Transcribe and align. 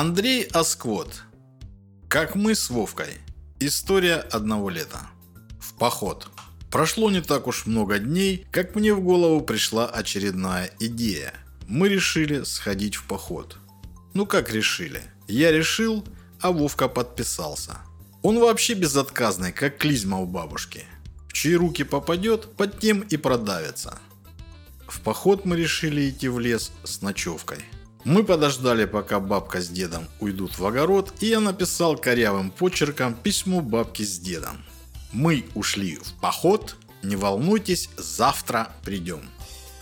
Андрей 0.00 0.44
Асквот. 0.52 1.24
Как 2.08 2.36
мы 2.36 2.54
с 2.54 2.70
Вовкой. 2.70 3.14
История 3.58 4.14
одного 4.14 4.70
лета. 4.70 5.08
В 5.60 5.74
поход. 5.74 6.28
Прошло 6.70 7.10
не 7.10 7.20
так 7.20 7.48
уж 7.48 7.66
много 7.66 7.98
дней, 7.98 8.46
как 8.52 8.76
мне 8.76 8.94
в 8.94 9.00
голову 9.00 9.40
пришла 9.40 9.88
очередная 9.88 10.70
идея. 10.78 11.34
Мы 11.66 11.88
решили 11.88 12.44
сходить 12.44 12.94
в 12.94 13.08
поход. 13.08 13.58
Ну 14.14 14.24
как 14.24 14.52
решили? 14.52 15.02
Я 15.26 15.50
решил, 15.50 16.04
а 16.40 16.52
Вовка 16.52 16.86
подписался. 16.86 17.78
Он 18.22 18.38
вообще 18.38 18.74
безотказный, 18.74 19.50
как 19.50 19.78
клизма 19.78 20.18
у 20.18 20.26
бабушки. 20.26 20.84
В 21.26 21.32
чьи 21.32 21.56
руки 21.56 21.82
попадет, 21.82 22.54
под 22.54 22.78
тем 22.78 23.00
и 23.00 23.16
продавится. 23.16 23.98
В 24.86 25.00
поход 25.00 25.44
мы 25.44 25.56
решили 25.56 26.08
идти 26.08 26.28
в 26.28 26.38
лес 26.38 26.70
с 26.84 27.02
ночевкой. 27.02 27.64
Мы 28.08 28.24
подождали, 28.24 28.86
пока 28.86 29.20
бабка 29.20 29.60
с 29.60 29.68
дедом 29.68 30.08
уйдут 30.18 30.58
в 30.58 30.64
огород, 30.64 31.12
и 31.20 31.26
я 31.26 31.40
написал 31.40 31.94
корявым 31.94 32.50
почерком 32.50 33.12
письмо 33.12 33.60
бабке 33.60 34.02
с 34.02 34.18
дедом. 34.18 34.64
Мы 35.12 35.44
ушли 35.54 35.96
в 35.96 36.14
поход, 36.18 36.76
не 37.02 37.16
волнуйтесь, 37.16 37.90
завтра 37.98 38.72
придем. 38.82 39.20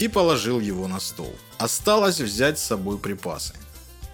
И 0.01 0.09
положил 0.09 0.59
его 0.59 0.89
на 0.89 0.99
стол. 0.99 1.33
Осталось 1.59 2.19
взять 2.19 2.59
с 2.59 2.65
собой 2.65 2.99
припасы. 2.99 3.55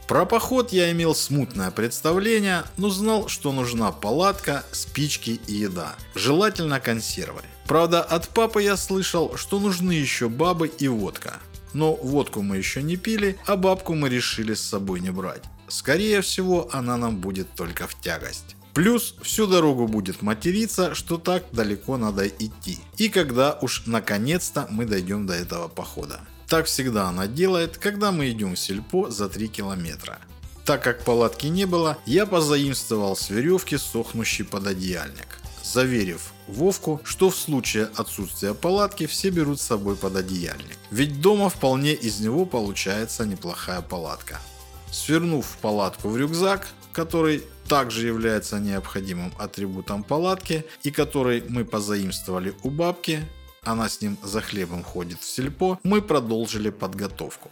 Про 0.06 0.26
поход 0.26 0.74
я 0.74 0.92
имел 0.92 1.14
смутное 1.14 1.70
представление, 1.70 2.64
но 2.76 2.90
знал, 2.90 3.28
что 3.28 3.50
нужна 3.50 3.92
палатка, 3.92 4.62
спички 4.72 5.40
и 5.46 5.54
еда. 5.54 5.94
Желательно 6.14 6.80
консервы. 6.80 7.40
Правда, 7.66 8.02
от 8.02 8.28
папы 8.28 8.62
я 8.62 8.76
слышал, 8.76 9.38
что 9.38 9.58
нужны 9.58 9.92
еще 9.92 10.28
бабы 10.28 10.68
и 10.68 10.86
водка. 10.86 11.40
Но 11.74 11.94
водку 11.94 12.42
мы 12.42 12.56
еще 12.56 12.82
не 12.82 12.96
пили, 12.96 13.38
а 13.46 13.56
бабку 13.56 13.94
мы 13.94 14.08
решили 14.08 14.54
с 14.54 14.62
собой 14.62 15.00
не 15.00 15.10
брать. 15.10 15.42
Скорее 15.68 16.20
всего, 16.20 16.68
она 16.72 16.96
нам 16.96 17.18
будет 17.18 17.48
только 17.54 17.86
в 17.86 17.94
тягость. 18.00 18.56
Плюс 18.74 19.14
всю 19.22 19.46
дорогу 19.46 19.86
будет 19.86 20.22
материться, 20.22 20.94
что 20.94 21.18
так 21.18 21.44
далеко 21.52 21.96
надо 21.98 22.26
идти. 22.26 22.78
И 22.96 23.08
когда 23.08 23.58
уж 23.60 23.82
наконец-то 23.86 24.66
мы 24.70 24.86
дойдем 24.86 25.26
до 25.26 25.34
этого 25.34 25.68
похода. 25.68 26.20
Так 26.46 26.66
всегда 26.66 27.08
она 27.08 27.26
делает, 27.26 27.78
когда 27.78 28.12
мы 28.12 28.30
идем 28.30 28.54
в 28.54 28.58
сельпо 28.58 29.10
за 29.10 29.28
3 29.28 29.48
километра. 29.48 30.18
Так 30.64 30.82
как 30.82 31.04
палатки 31.04 31.46
не 31.46 31.66
было, 31.66 31.98
я 32.06 32.24
позаимствовал 32.24 33.16
с 33.16 33.30
веревки 33.30 33.76
сохнущий 33.76 34.44
пододеяльник 34.44 35.41
заверив 35.62 36.32
Вовку, 36.48 37.00
что 37.04 37.30
в 37.30 37.36
случае 37.36 37.88
отсутствия 37.96 38.54
палатки 38.54 39.06
все 39.06 39.30
берут 39.30 39.60
с 39.60 39.66
собой 39.66 39.96
пододеяльник. 39.96 40.76
Ведь 40.90 41.20
дома 41.20 41.48
вполне 41.48 41.92
из 41.92 42.20
него 42.20 42.44
получается 42.44 43.24
неплохая 43.24 43.80
палатка. 43.80 44.40
Свернув 44.90 45.46
палатку 45.62 46.08
в 46.08 46.16
рюкзак, 46.16 46.68
который 46.92 47.42
также 47.68 48.06
является 48.06 48.58
необходимым 48.58 49.32
атрибутом 49.38 50.02
палатки 50.02 50.64
и 50.82 50.90
который 50.90 51.42
мы 51.48 51.64
позаимствовали 51.64 52.54
у 52.62 52.70
бабки, 52.70 53.26
она 53.62 53.88
с 53.88 54.00
ним 54.00 54.18
за 54.22 54.40
хлебом 54.40 54.82
ходит 54.82 55.20
в 55.20 55.24
сельпо, 55.24 55.78
мы 55.84 56.02
продолжили 56.02 56.70
подготовку. 56.70 57.50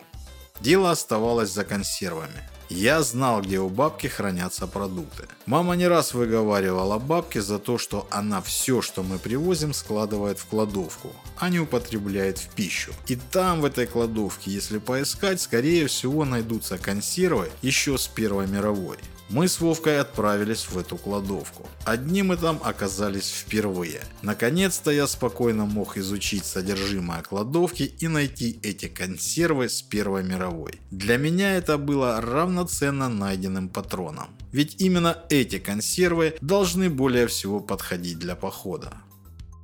Дело 0.61 0.91
оставалось 0.91 1.51
за 1.51 1.65
консервами. 1.65 2.49
Я 2.71 3.03
знал, 3.03 3.43
где 3.43 3.59
у 3.59 3.69
бабки 3.69 4.07
хранятся 4.07 4.69
продукты. 4.69 5.27
Мама 5.45 5.75
не 5.75 5.89
раз 5.89 6.15
выговаривала 6.15 6.99
бабке 6.99 7.43
за 7.43 7.59
то, 7.59 7.79
что 7.79 8.07
она 8.13 8.41
все, 8.43 8.81
что 8.81 9.03
мы 9.03 9.19
привозим, 9.19 9.75
складывает 9.75 10.39
в 10.39 10.47
кладовку, 10.47 11.13
а 11.37 11.49
не 11.49 11.59
употребляет 11.59 12.39
в 12.39 12.55
пищу. 12.55 12.93
И 13.09 13.17
там, 13.17 13.61
в 13.61 13.65
этой 13.65 13.89
кладовке, 13.89 14.53
если 14.53 14.79
поискать, 14.79 15.41
скорее 15.41 15.89
всего 15.89 16.25
найдутся 16.25 16.79
консервы 16.79 17.51
еще 17.61 17.99
с 17.99 18.07
Первой 18.07 18.47
мировой. 18.47 18.99
Мы 19.31 19.47
с 19.47 19.61
Вовкой 19.61 20.01
отправились 20.01 20.67
в 20.69 20.77
эту 20.77 20.97
кладовку. 20.97 21.65
Одни 21.85 22.25
мы 22.25 22.37
там 22.37 22.61
оказались 22.65 23.31
впервые. 23.31 24.01
Наконец-то 24.23 24.91
я 24.91 25.07
спокойно 25.07 25.67
мог 25.67 25.97
изучить 25.97 26.45
содержимое 26.45 27.23
кладовки 27.23 27.85
и 27.85 28.09
найти 28.09 28.59
эти 28.65 28.89
консервы 28.89 29.69
с 29.69 29.83
Первой 29.83 30.25
мировой. 30.25 30.81
Для 30.91 31.17
меня 31.17 31.55
это 31.55 31.79
было 31.79 32.21
равноценно 32.21 33.09
найденным 33.09 33.69
патроном. 33.69 34.31
Ведь 34.51 34.81
именно 34.81 35.17
эти 35.29 35.61
консервы 35.61 36.35
должны 36.41 36.91
более 36.91 37.29
всего 37.29 37.61
подходить 37.61 38.19
для 38.19 38.35
похода. 38.35 38.95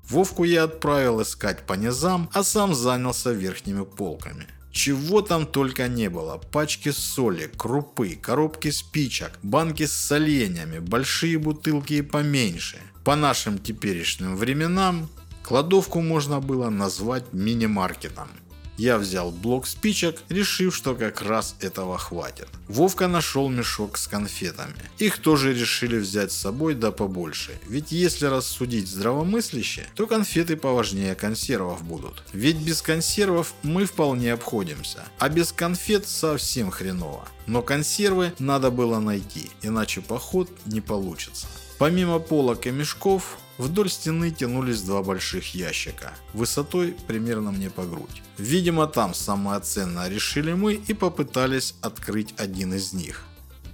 Вовку 0.08 0.44
я 0.44 0.62
отправил 0.62 1.20
искать 1.22 1.66
по 1.66 1.72
низам, 1.72 2.30
а 2.32 2.44
сам 2.44 2.72
занялся 2.72 3.32
верхними 3.32 3.82
полками. 3.82 4.46
Чего 4.76 5.22
там 5.22 5.46
только 5.46 5.88
не 5.88 6.10
было. 6.10 6.36
Пачки 6.52 6.90
соли, 6.90 7.50
крупы, 7.56 8.14
коробки 8.14 8.70
спичек, 8.70 9.30
банки 9.42 9.86
с 9.86 9.92
соленьями, 9.92 10.80
большие 10.80 11.38
бутылки 11.38 11.94
и 11.94 12.02
поменьше. 12.02 12.76
По 13.02 13.16
нашим 13.16 13.58
теперешним 13.58 14.36
временам 14.36 15.08
кладовку 15.42 16.02
можно 16.02 16.40
было 16.40 16.68
назвать 16.68 17.32
мини-маркетом. 17.32 18.28
Я 18.76 18.98
взял 18.98 19.30
блок 19.30 19.66
спичек, 19.66 20.18
решив, 20.28 20.74
что 20.74 20.94
как 20.94 21.22
раз 21.22 21.56
этого 21.60 21.96
хватит. 21.98 22.48
Вовка 22.68 23.08
нашел 23.08 23.48
мешок 23.48 23.96
с 23.96 24.06
конфетами. 24.06 24.74
Их 24.98 25.18
тоже 25.18 25.54
решили 25.54 25.98
взять 25.98 26.32
с 26.32 26.36
собой 26.36 26.74
да 26.74 26.90
побольше. 26.90 27.52
Ведь 27.66 27.92
если 27.92 28.26
рассудить 28.26 28.88
здравомысляще, 28.88 29.86
то 29.94 30.06
конфеты 30.06 30.56
поважнее 30.56 31.14
консервов 31.14 31.82
будут. 31.82 32.22
Ведь 32.32 32.56
без 32.56 32.82
консервов 32.82 33.54
мы 33.62 33.86
вполне 33.86 34.32
обходимся. 34.32 35.04
А 35.18 35.28
без 35.28 35.52
конфет 35.52 36.06
совсем 36.06 36.70
хреново. 36.70 37.26
Но 37.46 37.62
консервы 37.62 38.32
надо 38.38 38.70
было 38.70 38.98
найти, 38.98 39.50
иначе 39.62 40.00
поход 40.00 40.50
не 40.66 40.80
получится. 40.80 41.46
Помимо 41.78 42.18
полок 42.18 42.66
и 42.66 42.70
мешков, 42.70 43.38
Вдоль 43.58 43.88
стены 43.88 44.30
тянулись 44.30 44.82
два 44.82 45.02
больших 45.02 45.54
ящика, 45.54 46.12
высотой 46.34 46.94
примерно 47.06 47.52
мне 47.52 47.70
по 47.70 47.84
грудь. 47.84 48.22
Видимо, 48.36 48.86
там 48.86 49.14
самое 49.14 49.60
ценное 49.60 50.08
решили 50.08 50.52
мы 50.52 50.74
и 50.74 50.92
попытались 50.92 51.74
открыть 51.80 52.34
один 52.36 52.74
из 52.74 52.92
них. 52.92 53.24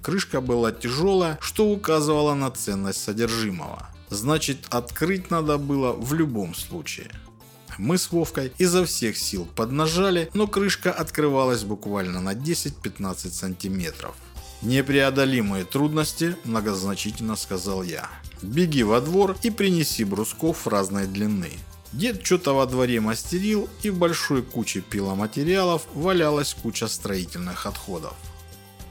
Крышка 0.02 0.40
была 0.40 0.72
тяжелая, 0.72 1.38
что 1.40 1.66
указывало 1.68 2.34
на 2.34 2.50
ценность 2.50 3.02
содержимого. 3.02 3.88
Значит, 4.10 4.66
открыть 4.70 5.30
надо 5.30 5.58
было 5.58 5.92
в 5.92 6.14
любом 6.14 6.54
случае. 6.54 7.10
Мы 7.78 7.98
с 7.98 8.12
Вовкой 8.12 8.52
изо 8.58 8.84
всех 8.84 9.16
сил 9.16 9.48
поднажали, 9.56 10.30
но 10.34 10.46
крышка 10.46 10.92
открывалась 10.92 11.64
буквально 11.64 12.20
на 12.20 12.34
10-15 12.34 13.30
сантиметров. 13.30 14.14
«Непреодолимые 14.62 15.64
трудности»,– 15.64 16.36
многозначительно 16.44 17.34
сказал 17.34 17.82
я. 17.82 18.08
«Беги 18.42 18.84
во 18.84 19.00
двор 19.00 19.36
и 19.42 19.50
принеси 19.50 20.04
брусков 20.04 20.68
разной 20.68 21.06
длины». 21.06 21.50
Дед 21.92 22.24
что-то 22.24 22.54
во 22.54 22.66
дворе 22.66 23.00
мастерил, 23.00 23.68
и 23.82 23.90
в 23.90 23.98
большой 23.98 24.42
куче 24.42 24.80
пиломатериалов 24.80 25.82
валялась 25.94 26.54
куча 26.54 26.88
строительных 26.88 27.66
отходов. 27.66 28.14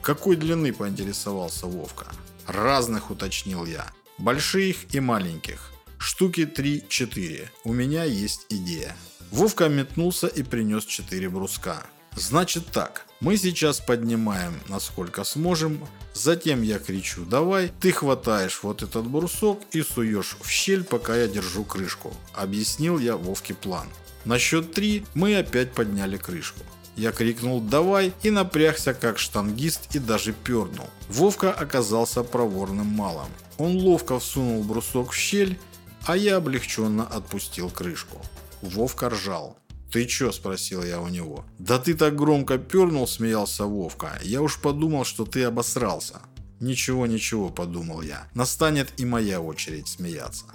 «Какой 0.02 0.36
длины?»– 0.36 0.72
поинтересовался 0.74 1.66
Вовка. 1.66 2.06
«Разных»,– 2.46 3.10
уточнил 3.10 3.64
я. 3.64 3.86
«Больших 4.18 4.94
и 4.94 5.00
маленьких. 5.00 5.72
Штуки 5.98 6.42
3-4. 6.42 7.48
У 7.64 7.72
меня 7.72 8.04
есть 8.04 8.46
идея». 8.50 8.94
Вовка 9.30 9.68
метнулся 9.68 10.26
и 10.26 10.42
принес 10.42 10.84
4 10.84 11.28
бруска. 11.30 11.82
Значит 12.14 12.66
так, 12.66 13.06
мы 13.22 13.36
сейчас 13.36 13.78
поднимаем 13.78 14.52
насколько 14.68 15.22
сможем, 15.22 15.86
затем 16.12 16.62
я 16.62 16.80
кричу 16.80 17.24
«давай», 17.24 17.70
ты 17.80 17.92
хватаешь 17.92 18.60
вот 18.62 18.82
этот 18.82 19.06
брусок 19.06 19.60
и 19.70 19.82
суешь 19.82 20.36
в 20.40 20.48
щель, 20.48 20.82
пока 20.82 21.16
я 21.16 21.28
держу 21.28 21.62
крышку. 21.62 22.12
Объяснил 22.34 22.98
я 22.98 23.16
Вовке 23.16 23.54
план. 23.54 23.86
На 24.24 24.40
счет 24.40 24.72
три 24.72 25.06
мы 25.14 25.36
опять 25.36 25.72
подняли 25.72 26.16
крышку. 26.16 26.60
Я 26.96 27.12
крикнул 27.12 27.60
«давай» 27.60 28.12
и 28.24 28.30
напрягся 28.30 28.92
как 28.92 29.20
штангист 29.20 29.94
и 29.94 30.00
даже 30.00 30.32
пернул. 30.32 30.90
Вовка 31.08 31.52
оказался 31.52 32.24
проворным 32.24 32.86
малым. 32.86 33.28
Он 33.56 33.76
ловко 33.76 34.18
всунул 34.18 34.64
брусок 34.64 35.12
в 35.12 35.14
щель, 35.14 35.60
а 36.06 36.16
я 36.16 36.38
облегченно 36.38 37.06
отпустил 37.06 37.70
крышку. 37.70 38.20
Вовка 38.62 39.10
ржал. 39.10 39.56
«Ты 39.92 40.06
чё?»– 40.06 40.32
спросил 40.32 40.82
я 40.82 41.00
у 41.00 41.08
него. 41.08 41.44
«Да 41.58 41.78
ты 41.78 41.92
так 41.94 42.16
громко 42.16 42.56
пернул»,– 42.56 43.06
смеялся 43.06 43.66
Вовка. 43.66 44.18
«Я 44.22 44.40
уж 44.40 44.58
подумал, 44.58 45.04
что 45.04 45.26
ты 45.26 45.44
обосрался». 45.44 46.20
«Ничего, 46.60 47.06
ничего»,– 47.06 47.48
подумал 47.50 48.02
я. 48.02 48.26
«Настанет 48.34 48.88
и 48.96 49.04
моя 49.04 49.40
очередь 49.40 49.88
смеяться». 49.88 50.46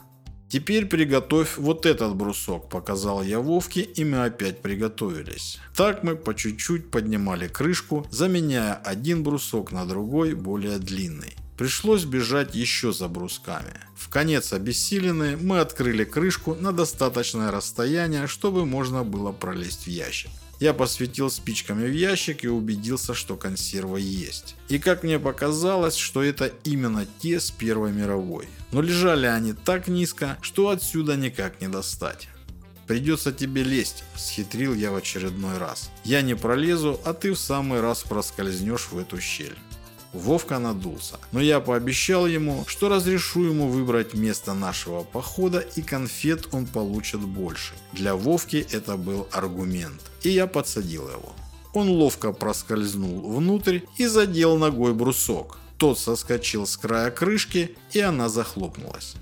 «Теперь 0.50 0.86
приготовь 0.86 1.57
вот 1.57 1.86
этот 1.86 2.16
брусок»,– 2.16 2.69
показал 2.72 3.22
я 3.22 3.39
Вовке, 3.39 3.81
и 3.81 4.06
мы 4.06 4.24
опять 4.24 4.62
приготовились. 4.62 5.60
Так 5.75 6.04
мы 6.04 6.16
по 6.16 6.33
чуть-чуть 6.33 6.90
поднимали 6.90 7.48
крышку, 7.48 8.07
заменяя 8.10 8.74
один 8.74 9.24
брусок 9.24 9.72
на 9.72 9.86
другой, 9.86 10.33
более 10.33 10.80
длинный. 10.80 11.36
Пришлось 11.57 12.06
бежать 12.06 12.54
еще 12.54 12.94
за 12.94 13.07
брусками. 13.07 13.74
В 13.95 14.09
конец 14.09 14.54
обессиленные 14.54 15.38
мы 15.38 15.59
открыли 15.59 16.04
крышку 16.04 16.54
на 16.54 16.71
достаточное 16.71 17.50
расстояние, 17.50 18.27
чтобы 18.27 18.65
можно 18.65 19.04
было 19.04 19.31
пролезть 19.31 19.86
в 19.86 19.88
ящик. 19.88 20.30
Я 20.59 20.74
посветил 20.74 21.31
спичками 21.31 21.88
в 21.88 21.94
ящик 21.94 22.44
и 22.44 22.48
убедился, 22.48 23.15
что 23.15 23.36
консерва 23.36 23.98
есть. 23.98 24.56
И 24.69 24.77
как 24.77 25.04
мне 25.04 25.19
показалось, 25.19 25.95
что 25.95 26.21
это 26.21 26.51
именно 26.63 27.07
те 27.19 27.39
с 27.39 27.50
Первой 27.50 27.92
мировой. 27.92 28.48
Но 28.71 28.81
лежали 28.81 29.25
они 29.25 29.54
так 29.54 29.88
низко, 29.88 30.38
что 30.42 30.69
отсюда 30.69 31.15
никак 31.15 31.59
не 31.59 31.68
достать. 31.68 32.27
«Придется 32.88 33.33
тебе 33.33 33.63
лезть»,– 33.63 34.04
схитрил 34.15 34.74
я 34.74 34.92
в 34.92 34.95
очередной 34.95 35.57
раз. 35.57 35.92
«Я 36.06 36.21
не 36.21 36.36
пролезу, 36.36 37.00
а 37.04 37.13
ты 37.13 37.33
в 37.33 37.38
самый 37.38 37.81
раз 37.81 38.04
проскользнешь 38.04 38.88
в 38.92 38.98
эту 38.98 39.19
щель». 39.19 39.57
Вовка 40.18 40.60
надулся, 40.60 41.19
но 41.31 41.40
я 41.40 41.60
пообещал 41.60 42.28
ему, 42.28 42.66
что 42.68 42.90
разрешу 42.90 43.44
ему 43.44 43.68
выбрать 43.68 44.16
место 44.16 44.54
нашего 44.54 45.04
похода 45.04 45.60
и 45.60 45.81
конфет 45.81 46.48
он 46.52 46.66
получит 46.66 47.22
больше. 47.22 47.74
Для 47.94 48.16
Вовки 48.16 48.66
это 48.72 48.98
был 48.98 49.28
аргумент, 49.31 50.02
и 50.24 50.30
я 50.30 50.48
подсадил 50.48 51.08
его. 51.08 51.34
Он 51.74 51.90
ловко 51.90 52.31
проскользнул 52.31 53.31
внутрь 53.31 53.81
и 53.98 54.08
задел 54.08 54.58
ногой 54.58 54.94
брусок. 54.94 55.60
Тот 55.78 56.00
соскочил 56.00 56.66
с 56.66 56.75
края 56.75 57.12
крышки, 57.12 57.75
и 57.92 58.00
она 58.00 58.30
захлопнулась. 58.30 59.14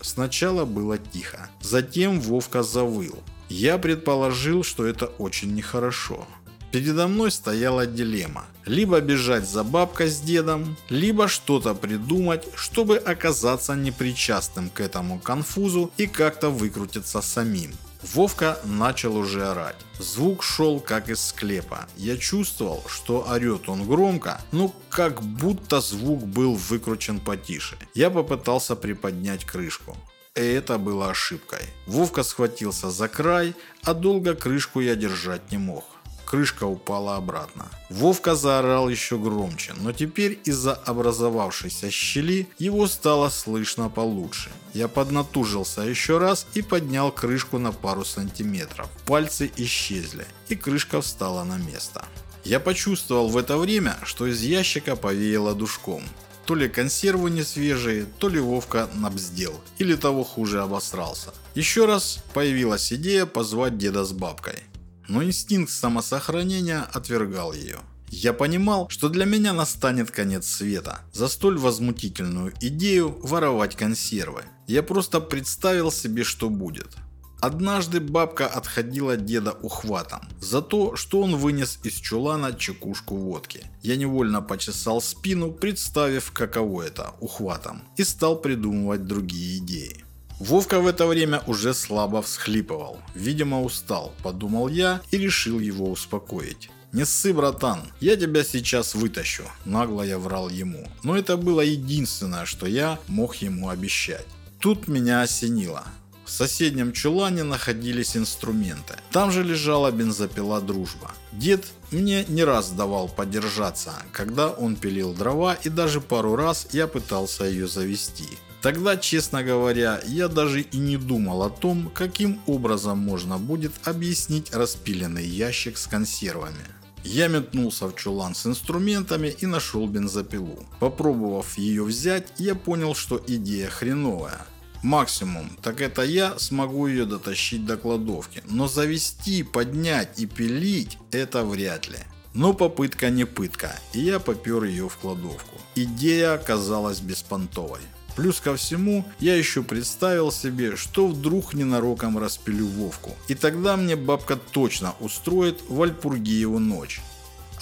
Сначала 0.00 0.64
было 0.64 0.96
тихо, 0.96 1.50
затем 1.60 2.20
Вовка 2.20 2.62
завыл. 2.62 3.18
Я 3.50 3.76
предположил, 3.78 4.62
что 4.62 4.86
это 4.86 5.06
очень 5.06 5.54
нехорошо. 5.54 6.26
Передо 6.72 7.08
мной 7.08 7.32
стояла 7.32 7.86
дилемма. 7.86 8.46
Либо 8.64 9.00
бежать 9.00 9.48
за 9.48 9.64
бабкой 9.64 10.08
с 10.08 10.20
дедом, 10.20 10.76
либо 10.88 11.26
что-то 11.26 11.74
придумать, 11.74 12.46
чтобы 12.54 12.96
оказаться 12.98 13.74
непричастным 13.74 14.70
к 14.70 14.80
этому 14.80 15.18
конфузу 15.18 15.90
и 15.96 16.06
как-то 16.06 16.50
выкрутиться 16.50 17.22
самим. 17.22 17.72
Вовка 18.14 18.58
начал 18.64 19.16
уже 19.16 19.46
орать. 19.46 19.76
Звук 19.98 20.42
шел 20.42 20.80
как 20.80 21.10
из 21.10 21.20
склепа. 21.20 21.86
Я 21.96 22.16
чувствовал, 22.16 22.82
что 22.86 23.26
орет 23.28 23.68
он 23.68 23.86
громко, 23.86 24.40
но 24.52 24.72
как 24.88 25.22
будто 25.22 25.80
звук 25.80 26.22
был 26.22 26.54
выкручен 26.54 27.20
потише. 27.20 27.76
Я 27.94 28.10
попытался 28.10 28.76
приподнять 28.76 29.44
крышку. 29.44 29.96
И 30.36 30.40
это 30.40 30.78
было 30.78 31.10
ошибкой. 31.10 31.62
Вовка 31.86 32.22
схватился 32.22 32.90
за 32.90 33.08
край, 33.08 33.54
а 33.82 33.92
долго 33.92 34.34
крышку 34.34 34.80
я 34.80 34.94
держать 34.94 35.50
не 35.50 35.58
мог 35.58 35.84
крышка 36.30 36.62
упала 36.62 37.16
обратно. 37.16 37.66
Вовка 37.88 38.36
заорал 38.36 38.88
еще 38.88 39.18
громче, 39.18 39.74
но 39.80 39.92
теперь 39.92 40.38
из-за 40.44 40.74
образовавшейся 40.74 41.90
щели 41.90 42.46
его 42.56 42.86
стало 42.86 43.30
слышно 43.30 43.88
получше. 43.88 44.50
Я 44.72 44.86
поднатужился 44.86 45.80
еще 45.80 46.18
раз 46.18 46.46
и 46.54 46.62
поднял 46.62 47.10
крышку 47.10 47.58
на 47.58 47.72
пару 47.72 48.04
сантиметров. 48.04 48.88
Пальцы 49.06 49.50
исчезли, 49.56 50.24
и 50.48 50.54
крышка 50.54 51.00
встала 51.00 51.42
на 51.42 51.58
место. 51.58 52.04
Я 52.44 52.60
почувствовал 52.60 53.28
в 53.28 53.36
это 53.36 53.58
время, 53.58 53.96
что 54.04 54.28
из 54.28 54.40
ящика 54.40 54.94
повеяло 54.94 55.54
душком. 55.56 56.04
То 56.46 56.54
ли 56.54 56.68
консервы 56.68 57.30
не 57.30 57.42
свежие, 57.42 58.06
то 58.18 58.28
ли 58.28 58.38
Вовка 58.38 58.88
набздел, 58.94 59.60
или 59.78 59.96
того 59.96 60.22
хуже 60.22 60.62
обосрался. 60.62 61.34
Еще 61.56 61.86
раз 61.86 62.20
появилась 62.34 62.92
идея 62.92 63.26
позвать 63.26 63.78
деда 63.78 64.04
с 64.04 64.12
бабкой 64.12 64.69
но 65.10 65.24
инстинкт 65.24 65.72
самосохранения 65.72 66.86
отвергал 66.92 67.52
ее. 67.52 67.80
Я 68.10 68.32
понимал, 68.32 68.88
что 68.88 69.08
для 69.08 69.24
меня 69.24 69.52
настанет 69.52 70.10
конец 70.10 70.46
света 70.46 71.00
за 71.12 71.28
столь 71.28 71.58
возмутительную 71.58 72.52
идею 72.60 73.18
воровать 73.22 73.76
консервы. 73.76 74.44
Я 74.68 74.82
просто 74.82 75.20
представил 75.20 75.90
себе, 75.90 76.22
что 76.22 76.48
будет. 76.48 76.96
Однажды 77.40 78.00
бабка 78.00 78.46
отходила 78.46 79.16
деда 79.16 79.52
ухватом 79.52 80.20
за 80.40 80.62
то, 80.62 80.94
что 80.94 81.22
он 81.22 81.36
вынес 81.36 81.80
из 81.82 81.94
чулана 81.94 82.52
чекушку 82.52 83.16
водки. 83.16 83.64
Я 83.82 83.96
невольно 83.96 84.42
почесал 84.42 85.00
спину, 85.00 85.50
представив, 85.50 86.30
каково 86.32 86.82
это– 86.82 87.14
ухватом, 87.20 87.82
и 87.96 88.04
стал 88.04 88.40
придумывать 88.40 89.06
другие 89.06 89.58
идеи. 89.58 90.04
Вовка 90.40 90.80
в 90.80 90.86
это 90.86 91.06
время 91.06 91.42
уже 91.46 91.74
слабо 91.74 92.22
всхлипывал. 92.22 92.98
Видимо, 93.14 93.62
устал, 93.62 94.14
подумал 94.22 94.68
я 94.68 95.02
и 95.10 95.18
решил 95.18 95.60
его 95.60 95.90
успокоить. 95.90 96.70
«Не 96.92 97.04
ссы, 97.04 97.34
братан, 97.34 97.82
я 98.00 98.16
тебя 98.16 98.42
сейчас 98.42 98.94
вытащу»,– 98.94 99.44
нагло 99.66 100.02
я 100.02 100.18
врал 100.18 100.48
ему. 100.48 100.88
Но 101.02 101.14
это 101.14 101.36
было 101.36 101.60
единственное, 101.60 102.46
что 102.46 102.66
я 102.66 102.98
мог 103.06 103.36
ему 103.36 103.68
обещать. 103.68 104.26
Тут 104.60 104.88
меня 104.88 105.20
осенило. 105.20 105.84
В 106.24 106.30
соседнем 106.30 106.92
чулане 106.92 107.42
находились 107.42 108.16
инструменты. 108.16 108.94
Там 109.10 109.30
же 109.30 109.44
лежала 109.44 109.90
бензопила 109.90 110.60
«Дружба». 110.62 111.12
Дед 111.32 111.66
мне 111.90 112.24
не 112.28 112.44
раз 112.44 112.70
давал 112.70 113.08
подержаться, 113.08 113.92
когда 114.10 114.48
он 114.48 114.76
пилил 114.76 115.12
дрова 115.12 115.54
и 115.54 115.68
даже 115.68 116.00
пару 116.00 116.34
раз 116.34 116.68
я 116.72 116.86
пытался 116.86 117.44
ее 117.44 117.68
завести. 117.68 118.38
Тогда, 118.62 118.96
честно 118.96 119.42
говоря, 119.42 120.00
я 120.06 120.28
даже 120.28 120.60
и 120.60 120.76
не 120.76 120.98
думал 120.98 121.42
о 121.42 121.50
том, 121.50 121.90
каким 121.94 122.40
образом 122.46 122.98
можно 122.98 123.38
будет 123.38 123.72
объяснить 123.84 124.54
распиленный 124.54 125.26
ящик 125.26 125.78
с 125.78 125.86
консервами. 125.86 126.66
Я 127.02 127.28
метнулся 127.28 127.86
в 127.86 127.96
чулан 127.96 128.34
с 128.34 128.44
инструментами 128.46 129.28
и 129.28 129.46
нашел 129.46 129.86
бензопилу. 129.86 130.62
Попробовав 130.78 131.56
ее 131.56 131.82
взять, 131.84 132.28
я 132.36 132.54
понял, 132.54 132.94
что 132.94 133.22
идея 133.26 133.70
хреновая. 133.70 134.46
Максимум, 134.82 135.50
так 135.62 135.80
это 135.80 136.02
я 136.02 136.38
смогу 136.38 136.86
ее 136.86 137.06
дотащить 137.06 137.64
до 137.64 137.76
кладовки, 137.78 138.42
но 138.48 138.68
завести, 138.68 139.42
поднять 139.42 140.18
и 140.18 140.26
пилить– 140.26 140.98
это 141.10 141.44
вряд 141.44 141.88
ли. 141.88 141.98
Но 142.32 142.52
попытка 142.52 143.10
не 143.10 143.24
пытка, 143.24 143.78
и 143.92 144.00
я 144.00 144.20
попер 144.20 144.64
ее 144.64 144.88
в 144.88 144.96
кладовку. 144.96 145.58
Идея 145.74 146.34
оказалась 146.34 147.00
беспонтовой. 147.00 147.80
Плюс 148.20 148.38
ко 148.38 148.54
всему, 148.54 149.06
я 149.18 149.34
еще 149.34 149.62
представил 149.62 150.30
себе, 150.30 150.76
что 150.76 151.06
вдруг 151.06 151.54
ненароком 151.54 152.18
распилю 152.18 152.66
Вовку. 152.66 153.16
И 153.28 153.34
тогда 153.34 153.78
мне 153.78 153.96
бабка 153.96 154.36
точно 154.36 154.94
устроит 155.00 155.62
Вальпургиеву 155.70 156.58
ночь. 156.58 157.00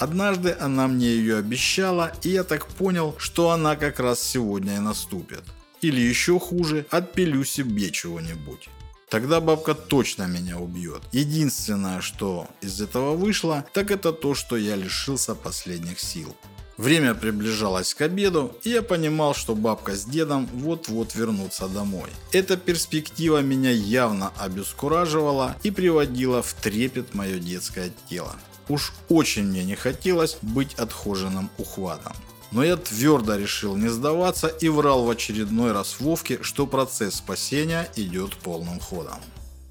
Однажды 0.01 0.53
она 0.59 0.89
мне 0.89 1.07
ее 1.07 1.37
обещала, 1.37 2.11
и 2.23 2.31
я 2.31 2.43
так 2.43 2.67
понял, 2.67 3.15
что 3.17 3.51
она 3.51 3.77
как 3.77 4.01
раз 4.01 4.21
сегодня 4.21 4.75
и 4.75 4.79
наступит. 4.79 5.43
Или 5.79 6.01
еще 6.01 6.37
хуже, 6.37 6.85
отпилю 6.91 7.45
себе 7.45 7.89
чего-нибудь. 7.89 8.67
Тогда 9.09 9.39
бабка 9.39 9.73
точно 9.73 10.23
меня 10.27 10.57
убьет. 10.57 11.03
Единственное, 11.13 12.01
что 12.01 12.47
из 12.59 12.81
этого 12.81 13.15
вышло, 13.15 13.63
так 13.73 13.91
это 13.91 14.11
то, 14.11 14.35
что 14.35 14.57
я 14.57 14.75
лишился 14.75 15.35
последних 15.35 16.01
сил. 16.01 16.35
Время 16.79 17.13
приближалось 17.13 17.93
к 17.93 17.99
обеду, 17.99 18.55
и 18.63 18.69
я 18.69 18.81
понимал, 18.81 19.35
что 19.35 19.53
бабка 19.53 19.97
с 19.97 20.05
дедом 20.05 20.47
вот-вот 20.53 21.13
вернутся 21.13 21.67
домой. 21.67 22.09
Эта 22.31 22.55
перспектива 22.55 23.41
меня 23.41 23.69
явно 23.69 24.31
обескураживала 24.37 25.57
и 25.63 25.71
приводила 25.71 26.41
в 26.41 26.53
трепет 26.53 27.13
мое 27.13 27.37
детское 27.37 27.91
тело. 28.09 28.33
Уж 28.69 28.93
очень 29.09 29.43
мне 29.43 29.65
не 29.65 29.75
хотелось 29.75 30.37
быть 30.41 30.75
отхоженным 30.75 31.49
ухватом. 31.57 32.13
Но 32.53 32.63
я 32.63 32.77
твердо 32.77 33.35
решил 33.35 33.75
не 33.75 33.89
сдаваться 33.89 34.47
и 34.47 34.69
врал 34.69 35.03
в 35.03 35.09
очередной 35.09 35.73
раз 35.73 35.99
Вовке, 35.99 36.39
что 36.41 36.65
процесс 36.65 37.15
спасения 37.15 37.91
идет 37.97 38.37
полным 38.37 38.79
ходом. 38.79 39.19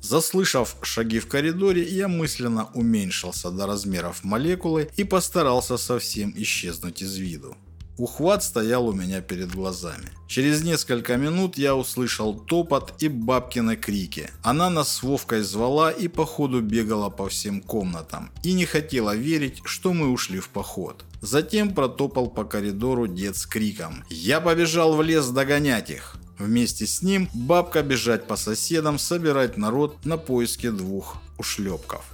Заслышав 0.08 0.76
шаги 0.80 1.18
в 1.18 1.28
коридоре, 1.28 1.82
я 1.82 2.08
мысленно 2.08 2.70
уменьшился 2.72 3.50
до 3.50 3.66
размеров 3.66 4.24
молекулы 4.24 4.88
и 4.96 5.04
постарался 5.04 5.76
совсем 5.76 6.32
исчезнуть 6.34 7.02
из 7.02 7.16
виду. 7.16 7.58
Ухват 7.98 8.42
стоял 8.42 8.88
у 8.88 8.94
меня 8.94 9.20
перед 9.20 9.52
глазами. 9.52 10.08
Через 10.26 10.62
несколько 10.62 11.18
минут 11.18 11.58
я 11.58 11.76
услышал 11.76 12.34
топот 12.34 12.94
и 13.02 13.08
бабкины 13.08 13.76
крики. 13.76 14.30
Она 14.42 14.70
нас 14.70 14.88
с 14.88 15.02
Вовкой 15.02 15.42
звала 15.42 15.90
и 15.90 16.08
походу 16.08 16.62
бегала 16.62 17.10
по 17.10 17.28
всем 17.28 17.60
комнатам 17.60 18.30
и 18.42 18.54
не 18.54 18.64
хотела 18.64 19.14
верить, 19.14 19.60
что 19.64 19.92
мы 19.92 20.08
ушли 20.08 20.40
в 20.40 20.48
поход. 20.48 21.04
Затем 21.20 21.74
протопал 21.74 22.30
по 22.30 22.44
коридору 22.44 23.08
дед 23.08 23.36
с 23.36 23.44
криком 23.44 24.04
«Я 24.08 24.40
побежал 24.40 24.96
в 24.96 25.02
лес 25.02 25.28
догонять 25.28 25.90
их!» 25.90 26.18
Вместе 26.38 26.86
с 26.86 27.02
ним 27.02 27.28
бабка 27.34 27.82
бежать 27.82 28.26
по 28.26 28.36
соседам, 28.36 28.98
собирать 28.98 29.56
народ 29.56 30.04
на 30.04 30.16
поиски 30.16 30.70
двух 30.70 31.16
ушлепков. 31.36 32.04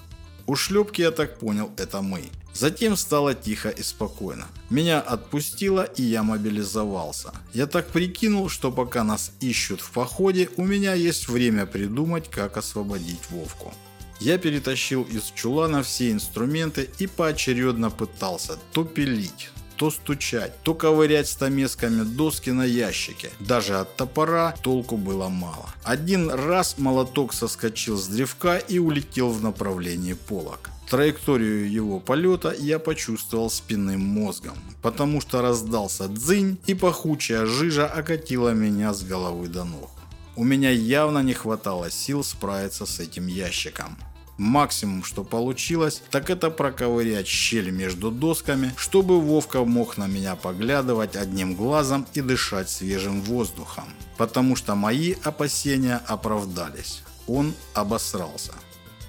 Ушлепки, 0.47 1.03
я 1.03 1.11
так 1.11 1.39
понял, 1.39 1.71
это 1.77 2.03
мы. 2.03 2.31
Затем 2.55 2.97
стало 2.97 3.35
тихо 3.35 3.69
и 3.69 3.83
спокойно. 3.83 4.47
Меня 4.71 5.01
отпустило 5.01 5.83
и 5.83 6.03
я 6.03 6.23
мобилизовался. 6.23 7.33
Я 7.53 7.67
так 7.67 7.89
прикинул, 7.89 8.49
что 8.49 8.71
пока 8.71 9.03
нас 9.03 9.33
ищут 9.41 9.81
в 9.81 9.91
походе, 9.91 10.49
у 10.57 10.65
меня 10.65 10.95
есть 10.95 11.29
время 11.29 11.67
придумать, 11.67 12.31
как 12.31 12.57
освободить 12.57 13.31
Вовку. 13.31 13.75
Я 14.21 14.39
перетащил 14.39 15.03
из 15.03 15.25
чулана 15.35 15.83
все 15.83 16.13
инструменты 16.13 16.89
и 16.99 17.07
поочередно 17.09 17.91
пытался 17.91 18.57
то 18.73 18.85
пилить, 18.85 19.51
то 19.85 19.91
стучать, 19.91 20.53
то 20.63 20.75
ковырять 20.75 21.29
стамесками 21.29 22.05
доски 22.05 22.49
на 22.49 22.65
ящике. 22.65 23.29
Даже 23.39 23.77
от 23.81 23.97
топора 23.97 24.55
толку 24.63 24.97
было 24.97 25.29
мало. 25.29 25.69
Один 25.83 26.31
раз 26.31 26.77
молоток 26.79 27.35
соскочил 27.35 27.99
с 27.99 28.07
древка 28.07 28.57
и 28.57 28.79
улетел 28.79 29.29
в 29.31 29.43
направлении 29.43 30.15
полок. 30.15 30.71
Траекторию 30.89 31.71
его 31.71 32.01
полета 32.01 32.55
я 32.59 32.79
почувствовал 32.79 33.51
спинным 33.51 34.01
мозгом, 34.01 34.57
потому 34.81 35.21
что 35.21 35.43
раздался 35.43 36.09
дзынь 36.09 36.57
и 36.65 36.73
пахучая 36.73 37.45
жижа 37.45 37.87
окатила 37.87 38.55
меня 38.55 38.95
с 38.95 39.03
головы 39.03 39.49
до 39.49 39.65
ног. 39.65 39.91
У 40.35 40.45
меня 40.45 40.71
явно 40.71 41.19
не 41.19 41.35
хватало 41.35 41.91
сил 41.91 42.25
справиться 42.25 42.87
с 42.87 43.01
этим 43.01 43.27
ящиком. 43.27 43.99
Максимум, 44.37 45.05
что 45.05 45.23
получилось, 45.23 46.03
так 46.11 46.29
это 46.29 46.51
проковырять 46.51 47.29
щель 47.29 47.71
между 47.71 48.11
досками, 48.11 48.73
чтобы 48.77 49.21
Вовка 49.21 49.65
мог 49.65 49.97
на 49.97 50.07
меня 50.07 50.35
поглядывать 50.35 51.15
одним 51.15 51.55
глазом 51.55 52.07
и 52.15 52.21
дышать 52.21 52.69
свежим 52.69 53.23
воздухом. 53.23 53.85
Потому 54.17 54.57
что 54.57 54.75
мои 54.75 55.15
опасения 55.23 56.01
оправдались. 56.07 57.03
Он 57.29 57.55
обосрался. 57.75 58.53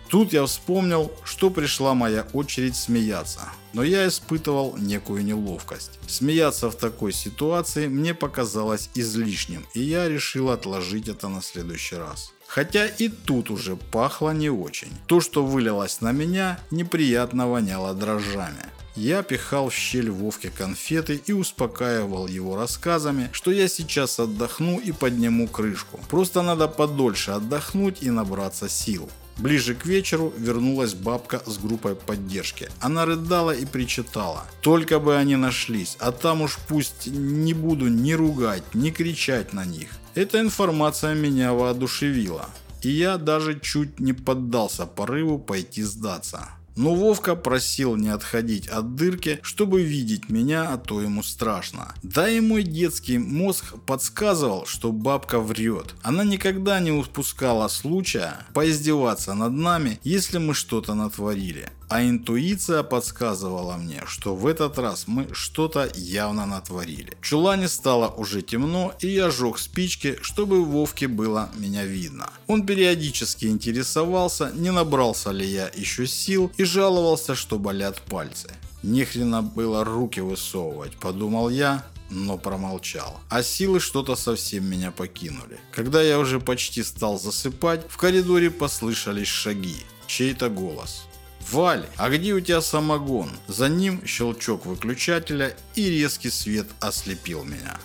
Тут 0.08 0.34
я 0.34 0.46
вспомнил, 0.46 1.12
что 1.24 1.50
пришла 1.50 1.96
моя 1.96 2.28
очередь 2.34 2.76
смеяться, 2.76 3.42
но 3.74 3.84
я 3.84 4.08
испытывал 4.08 4.78
некую 4.78 5.26
неловкость. 5.26 6.00
Смеяться 6.08 6.70
в 6.70 6.76
такой 6.76 7.12
ситуации 7.12 7.88
мне 7.88 8.14
показалось 8.14 8.92
излишним, 8.94 9.66
и 9.74 9.82
я 9.82 10.08
решил 10.08 10.52
отложить 10.52 11.08
это 11.08 11.28
на 11.28 11.42
следующий 11.42 11.96
раз. 11.96 12.35
Хотя 12.56 12.88
и 12.88 13.10
тут 13.10 13.50
уже 13.50 13.76
пахло 13.76 14.30
не 14.30 14.50
очень. 14.50 14.94
То, 15.08 15.20
что 15.20 15.46
вылилось 15.46 16.00
на 16.00 16.14
меня, 16.14 16.58
неприятно 16.72 17.50
воняло 17.50 17.94
дрожжами. 17.94 18.66
Я 18.96 19.24
пихал 19.24 19.68
в 19.68 19.74
щель 19.74 20.10
Вовке 20.10 20.50
конфеты 20.58 21.22
и 21.28 21.34
успокаивал 21.34 22.28
его 22.28 22.56
рассказами, 22.56 23.28
что 23.34 23.52
я 23.52 23.68
сейчас 23.68 24.22
отдохну 24.22 24.80
и 24.80 24.94
подниму 24.94 25.50
крышку. 25.50 26.00
Просто 26.10 26.44
надо 26.44 26.70
подольше 26.70 27.32
отдохнуть 27.32 28.02
и 28.02 28.10
набраться 28.10 28.70
сил. 28.70 29.10
Ближе 29.38 29.76
к 29.76 29.86
вечеру 29.86 30.34
вернулась 30.38 30.94
бабка 30.94 31.42
с 31.46 31.58
группой 31.58 31.96
поддержки. 31.96 32.70
Она 32.80 33.06
рыдала 33.06 33.52
и 33.52 33.66
причитала. 33.66 34.46
Только 34.62 35.00
бы 35.00 35.18
они 35.18 35.36
нашлись, 35.36 35.98
а 36.00 36.12
там 36.12 36.42
уж 36.42 36.58
пусть 36.68 37.08
не 37.08 37.54
буду 37.54 37.88
ни 37.88 38.14
ругать, 38.14 38.64
ни 38.74 38.92
кричать 38.92 39.54
на 39.54 39.66
них. 39.66 39.90
Эта 40.14 40.40
информация 40.40 41.16
меня 41.16 41.54
воодушевила. 41.54 42.50
И 42.82 42.90
я 42.90 43.18
даже 43.18 43.60
чуть 43.60 44.00
не 44.00 44.14
поддался 44.14 44.86
порыву 44.86 45.40
пойти 45.40 45.84
сдаться. 45.84 46.50
Но 46.76 46.94
Вовка 46.94 47.36
просил 47.36 47.96
не 47.96 48.10
отходить 48.10 48.68
от 48.68 48.96
дырки, 48.96 49.40
чтобы 49.42 49.84
видеть 49.84 50.30
меня, 50.30 50.74
а 50.74 50.78
то 50.78 51.02
ему 51.02 51.24
страшно. 51.24 51.96
Да 52.04 52.30
и 52.30 52.40
мой 52.40 52.64
детский 52.64 53.18
мозг 53.18 53.76
подсказывал, 53.86 54.66
что 54.66 54.92
бабка 54.92 55.40
врет. 55.40 55.96
Она 56.04 56.24
никогда 56.24 56.80
не 56.80 56.92
упускала 56.92 57.68
случая 57.70 58.46
поиздеваться 58.54 59.34
над 59.34 59.54
нами, 59.54 60.00
если 60.04 60.38
мы 60.38 60.54
что-то 60.54 60.94
натворили. 60.94 61.70
А 61.90 62.04
интуиция 62.04 62.84
подсказывала 62.84 63.78
мне, 63.78 64.02
что 64.06 64.36
в 64.36 64.48
этот 64.48 64.80
раз 64.80 65.06
мы 65.08 65.28
что-то 65.34 65.90
явно 65.96 66.46
натворили. 66.46 67.14
В 67.22 67.26
чулане 67.26 67.68
стало 67.68 68.08
уже 68.08 68.42
темно, 68.42 68.94
и 69.00 69.08
я 69.08 69.30
жег 69.30 69.60
спички, 69.60 70.18
чтобы 70.22 70.64
Вовке 70.64 71.08
было 71.08 71.50
меня 71.56 71.86
видно. 71.86 72.30
Он 72.48 72.66
периодически 72.66 73.46
интересовался, 73.46 74.52
не 74.54 74.72
набрался 74.72 75.32
ли 75.32 75.46
я 75.46 75.70
еще 75.76 76.08
сил, 76.08 76.52
и 76.58 76.64
жаловался, 76.64 77.36
что 77.36 77.60
болят 77.60 78.02
пальцы. 78.02 78.50
Нехрена 78.84 79.42
было 79.42 79.84
руки 79.84 80.20
высовывать, 80.20 80.96
подумал 80.98 81.50
я, 81.50 81.84
но 82.10 82.38
промолчал. 82.38 83.20
А 83.30 83.44
силы 83.44 83.80
что-то 83.80 84.16
совсем 84.16 84.66
меня 84.66 84.92
покинули. 84.92 85.60
Когда 85.72 86.02
я 86.02 86.20
уже 86.20 86.40
почти 86.40 86.84
стал 86.84 87.20
засыпать, 87.20 87.82
в 87.90 87.98
коридоре 87.98 88.52
послышались 88.52 89.28
шаги. 89.28 89.78
Чей-то 90.08 90.50
голос. 90.50 91.06
«Валь, 91.52 91.86
а 91.98 92.10
где 92.10 92.34
у 92.34 92.40
тебя 92.40 92.62
самогон?» 92.62 93.30
За 93.48 93.70
ним 93.70 94.06
щелчок 94.06 94.66
выключателя 94.66 95.56
и 95.76 95.90
резкий 95.90 96.32
свет 96.32 96.68
ослепил 96.80 97.44
меня. 97.44 97.80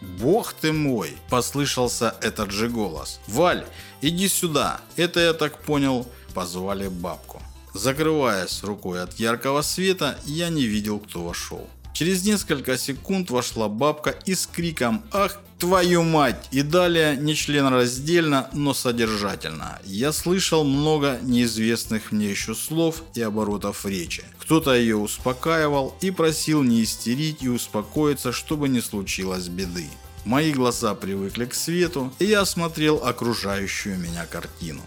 «Бог 0.00 0.52
ты 0.52 0.72
мой!»– 0.72 1.16
послышался 1.30 2.14
этот 2.20 2.50
же 2.50 2.68
голос. 2.68 3.20
«Валь, 3.26 3.64
иди 4.00 4.28
сюда!» 4.28 4.80
Это 4.96 5.20
я 5.20 5.32
так 5.34 5.62
понял, 5.62 6.06
позвали 6.34 6.88
бабку. 6.88 7.42
Закрываясь 7.74 8.64
рукой 8.64 9.02
от 9.02 9.14
яркого 9.20 9.62
света, 9.62 10.18
я 10.24 10.48
не 10.48 10.66
видел, 10.66 10.98
кто 10.98 11.22
вошел. 11.22 11.68
Через 12.00 12.24
несколько 12.24 12.78
секунд 12.78 13.28
вошла 13.28 13.68
бабка 13.68 14.16
и 14.24 14.34
с 14.34 14.46
криком 14.46 15.02
«Ах 15.12 15.38
твою 15.58 16.02
мать!» 16.02 16.48
и 16.50 16.62
далее 16.62 17.14
не 17.14 17.34
членораздельно, 17.34 18.48
но 18.54 18.72
содержательно. 18.72 19.78
Я 19.84 20.12
слышал 20.12 20.64
много 20.64 21.18
неизвестных 21.20 22.10
мне 22.10 22.30
еще 22.30 22.54
слов 22.54 23.02
и 23.12 23.20
оборотов 23.20 23.84
речи. 23.84 24.24
Кто-то 24.38 24.74
ее 24.74 24.96
успокаивал 24.96 25.94
и 26.00 26.10
просил 26.10 26.62
не 26.62 26.84
истерить 26.84 27.42
и 27.42 27.50
успокоиться, 27.50 28.32
чтобы 28.32 28.70
не 28.70 28.80
случилось 28.80 29.48
беды. 29.48 29.84
Мои 30.24 30.54
глаза 30.54 30.94
привыкли 30.94 31.44
к 31.44 31.52
свету, 31.52 32.10
и 32.18 32.24
я 32.24 32.40
осмотрел 32.40 33.04
окружающую 33.04 33.98
меня 33.98 34.24
картину. 34.24 34.80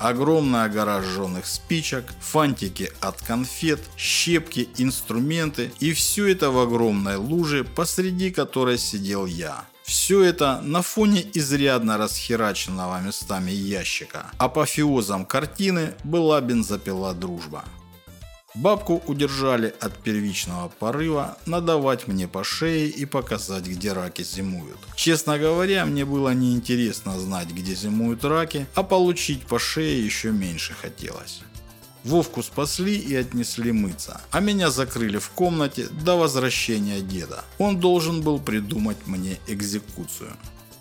Огромная 0.00 0.66
гора 0.70 1.02
жженых 1.02 1.44
спичек, 1.44 2.06
фантики 2.20 2.90
от 3.00 3.20
конфет, 3.20 3.80
щепки, 3.98 4.70
инструменты 4.78 5.72
и 5.78 5.92
все 5.92 6.26
это 6.28 6.50
в 6.50 6.58
огромной 6.58 7.16
луже, 7.16 7.64
посреди 7.64 8.30
которой 8.30 8.78
сидел 8.78 9.26
я. 9.26 9.66
Все 9.82 10.22
это 10.22 10.62
на 10.62 10.80
фоне 10.80 11.22
изрядно 11.34 11.98
расхераченного 11.98 12.98
местами 13.02 13.50
ящика. 13.50 14.30
Апофеозом 14.38 15.26
картины 15.26 15.92
была 16.02 16.40
бензопила 16.40 17.12
«Дружба». 17.12 17.64
Бабку 18.54 19.00
удержали 19.06 19.72
от 19.80 19.96
первичного 20.02 20.68
порыва 20.68 21.38
надавать 21.46 22.08
мне 22.08 22.26
по 22.26 22.42
шее 22.42 22.88
и 22.88 23.04
показать, 23.04 23.66
где 23.66 23.92
раки 23.92 24.22
зимуют. 24.22 24.78
Честно 24.96 25.38
говоря, 25.38 25.86
мне 25.86 26.04
было 26.04 26.34
неинтересно 26.34 27.18
знать, 27.18 27.48
где 27.48 27.74
зимуют 27.74 28.24
раки, 28.24 28.66
а 28.74 28.82
получить 28.82 29.46
по 29.46 29.60
шее 29.60 30.04
еще 30.04 30.32
меньше 30.32 30.74
хотелось. 30.74 31.42
Вовку 32.02 32.42
спасли 32.42 32.96
и 32.96 33.14
отнесли 33.14 33.70
мыться, 33.70 34.20
а 34.32 34.40
меня 34.40 34.70
закрыли 34.70 35.18
в 35.18 35.30
комнате 35.30 35.86
до 36.04 36.16
возвращения 36.16 37.02
деда. 37.02 37.44
Он 37.58 37.78
должен 37.78 38.20
был 38.22 38.40
придумать 38.40 39.06
мне 39.06 39.38
экзекуцию. 39.46 40.32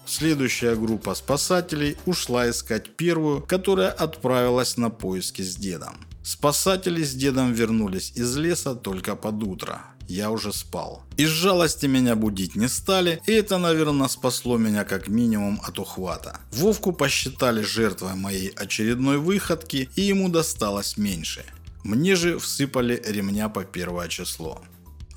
Следующая 0.07 0.75
группа 0.75 1.13
спасателей 1.13 1.97
ушла 2.07 2.49
искать 2.49 2.95
первую, 2.95 3.41
которая 3.41 3.91
отправилась 3.91 4.75
на 4.75 4.89
поиски 4.89 5.43
с 5.43 5.55
дедом. 5.55 6.08
Спасатели 6.23 7.03
с 7.03 7.13
дедом 7.13 7.53
вернулись 7.53 8.11
из 8.15 8.35
леса 8.37 8.75
только 8.75 9.15
под 9.15 9.43
утро. 9.43 9.81
Я 10.07 10.31
уже 10.31 10.51
спал. 10.51 11.03
Из 11.17 11.29
жалости 11.29 11.85
меня 11.85 12.15
будить 12.15 12.55
не 12.55 12.67
стали, 12.67 13.21
и 13.27 13.31
это, 13.31 13.57
наверное, 13.59 14.07
спасло 14.07 14.57
меня 14.57 14.83
как 14.83 15.07
минимум 15.07 15.61
от 15.63 15.77
ухвата. 15.77 16.39
Вовку 16.51 16.91
посчитали 16.93 17.61
жертвой 17.61 18.15
моей 18.15 18.49
очередной 18.49 19.17
выходки, 19.17 19.89
и 19.95 20.01
ему 20.01 20.29
досталось 20.29 20.97
меньше. 20.97 21.45
Мне 21.83 22.15
же 22.15 22.39
всыпали 22.39 23.01
ремня 23.05 23.49
по 23.49 23.63
первое 23.63 24.07
число. 24.07 24.61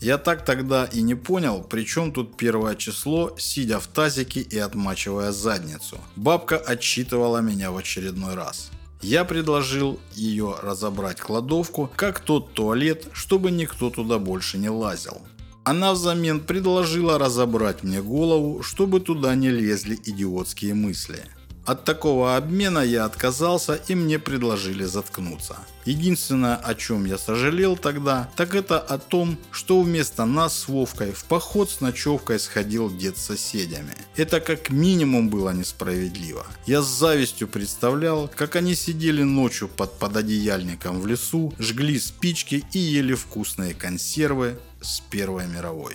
Я 0.02 0.18
так 0.18 0.44
тогда 0.44 0.85
и 0.85 1.00
не 1.00 1.14
понял, 1.14 1.62
при 1.62 1.85
чем 1.85 2.12
тут 2.12 2.37
первое 2.37 2.75
число, 2.75 3.35
сидя 3.38 3.78
в 3.78 3.87
тазике 3.87 4.40
и 4.40 4.59
отмачивая 4.59 5.32
задницу. 5.32 5.99
Бабка 6.16 6.59
отчитывала 6.59 7.38
меня 7.38 7.71
в 7.71 7.76
очередной 7.76 8.35
раз. 8.35 8.71
Я 9.02 9.25
предложил 9.25 9.99
ее 10.14 10.54
разобрать 10.62 11.21
кладовку, 11.21 11.90
как 11.97 12.21
тот 12.21 12.52
туалет, 12.52 13.09
чтобы 13.12 13.50
никто 13.50 13.90
туда 13.90 14.21
больше 14.21 14.59
не 14.59 14.71
лазил. 14.71 15.21
Она 15.64 15.92
взамен 15.92 16.38
предложила 16.40 17.18
разобрать 17.18 17.82
мне 17.82 18.00
голову, 18.00 18.62
чтобы 18.62 19.00
туда 19.00 19.35
не 19.35 19.50
лезли 19.50 19.99
идиотские 20.04 20.75
мысли. 20.75 21.25
От 21.64 21.85
такого 21.85 22.37
обмена 22.37 22.81
я 22.81 23.04
отказался 23.04 23.75
и 23.87 23.95
мне 23.95 24.19
предложили 24.19 24.85
заткнуться. 24.85 25.57
Единственное, 25.85 26.57
о 26.57 26.75
чем 26.75 27.04
я 27.04 27.19
сожалел 27.19 27.76
тогда, 27.76 28.28
так 28.37 28.54
это 28.54 28.81
о 28.81 28.99
том, 28.99 29.38
что 29.52 29.81
вместо 29.81 30.25
нас 30.25 30.59
с 30.59 30.69
Вовкой 30.69 31.12
в 31.12 31.25
поход 31.25 31.71
с 31.71 31.81
ночевкой 31.81 32.40
сходил 32.40 32.90
дед 32.90 33.16
с 33.16 33.26
соседями. 33.26 33.95
Это 34.16 34.40
как 34.40 34.71
минимум 34.71 35.28
было 35.28 35.50
несправедливо. 35.50 36.47
Я 36.66 36.83
с 36.83 36.87
завистью 36.87 37.47
представлял, 37.47 38.28
как 38.35 38.57
они 38.57 38.75
сидели 38.75 39.23
ночью 39.23 39.69
под 39.69 39.99
пододеяльником 39.99 41.00
в 41.00 41.07
лесу, 41.07 41.52
жгли 41.59 41.99
спички 42.00 42.64
и 42.73 42.78
ели 42.78 43.14
вкусные 43.14 43.75
консервы 43.75 44.59
с 44.81 45.00
Первой 45.11 45.47
мировой. 45.47 45.95